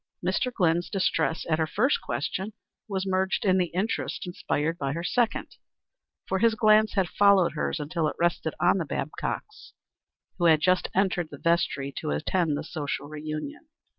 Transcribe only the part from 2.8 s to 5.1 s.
was merged in the interest inspired by her